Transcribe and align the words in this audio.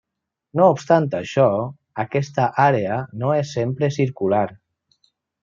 No 0.59 0.69
obstant 0.75 1.03
això, 1.17 1.45
aquesta 2.05 2.47
àrea 2.65 2.97
no 3.25 3.31
és 3.43 3.53
sempre 3.59 3.93
circular. 4.01 4.43